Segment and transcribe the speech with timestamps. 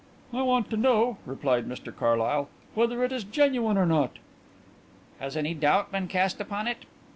[0.33, 4.17] "I want to know," replied Mr Carlyle, "whether it is genuine or not."
[5.19, 6.85] "Has any doubt been cast upon it?"